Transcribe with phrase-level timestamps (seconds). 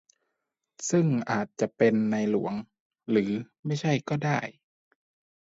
[0.89, 2.53] ซึ่งอาจจะเป็นในหลวง
[3.09, 3.31] หรือ
[3.65, 4.39] ไม่ใช่ก็ได้